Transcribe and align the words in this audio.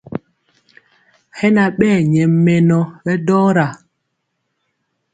Hɛ 1.37 1.47
na 1.55 1.63
ɓɛɛ 1.77 1.97
nyɛ 2.11 2.23
mɛnɔ 2.43 2.79
ɓɛ 3.03 3.13
dɔra. 3.27 3.67